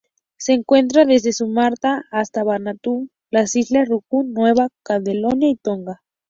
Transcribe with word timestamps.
Se 0.39 0.53
encuentra 0.53 1.05
desde 1.05 1.31
Sumatra 1.31 2.05
hasta 2.09 2.43
Vanuatu, 2.43 3.11
las 3.29 3.55
Islas 3.55 3.87
Ryukyu, 3.87 4.23
Nueva 4.23 4.69
Caledonia 4.81 5.47
y 5.49 5.57
Tonga. 5.57 6.01